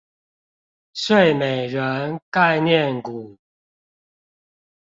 [0.95, 3.37] 睡美人概念股